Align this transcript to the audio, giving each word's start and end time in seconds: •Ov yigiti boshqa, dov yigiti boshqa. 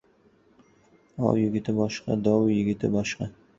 •Ov 1.27 1.35
yigiti 1.41 1.77
boshqa, 1.81 2.19
dov 2.31 2.51
yigiti 2.57 2.93
boshqa. 2.99 3.33